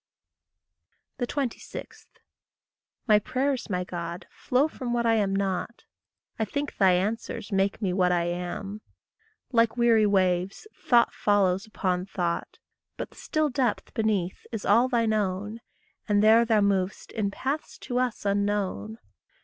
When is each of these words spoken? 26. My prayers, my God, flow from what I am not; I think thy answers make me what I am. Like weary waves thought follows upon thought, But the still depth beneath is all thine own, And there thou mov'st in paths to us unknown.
26. 1.23 2.07
My 3.07 3.19
prayers, 3.19 3.69
my 3.69 3.83
God, 3.83 4.25
flow 4.31 4.67
from 4.67 4.93
what 4.93 5.05
I 5.05 5.13
am 5.13 5.35
not; 5.35 5.83
I 6.39 6.43
think 6.45 6.75
thy 6.75 6.93
answers 6.93 7.51
make 7.51 7.83
me 7.83 7.93
what 7.93 8.11
I 8.11 8.23
am. 8.23 8.81
Like 9.51 9.77
weary 9.77 10.07
waves 10.07 10.65
thought 10.75 11.13
follows 11.13 11.67
upon 11.67 12.07
thought, 12.07 12.57
But 12.97 13.11
the 13.11 13.15
still 13.17 13.49
depth 13.49 13.93
beneath 13.93 14.47
is 14.51 14.65
all 14.65 14.87
thine 14.89 15.13
own, 15.13 15.61
And 16.09 16.23
there 16.23 16.45
thou 16.45 16.61
mov'st 16.61 17.11
in 17.11 17.29
paths 17.29 17.77
to 17.85 17.99
us 17.99 18.25
unknown. 18.25 18.97